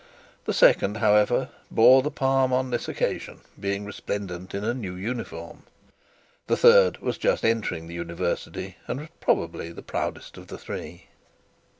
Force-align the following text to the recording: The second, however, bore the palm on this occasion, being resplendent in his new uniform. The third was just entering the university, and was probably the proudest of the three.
The 0.45 0.53
second, 0.55 0.97
however, 0.97 1.49
bore 1.69 2.01
the 2.01 2.09
palm 2.09 2.51
on 2.53 2.71
this 2.71 2.87
occasion, 2.89 3.41
being 3.59 3.85
resplendent 3.85 4.55
in 4.55 4.63
his 4.63 4.73
new 4.73 4.95
uniform. 4.95 5.61
The 6.47 6.57
third 6.57 6.97
was 7.03 7.19
just 7.19 7.45
entering 7.45 7.85
the 7.85 7.93
university, 7.93 8.77
and 8.87 9.01
was 9.01 9.09
probably 9.19 9.71
the 9.71 9.83
proudest 9.83 10.37
of 10.37 10.47
the 10.47 10.57
three. 10.57 11.05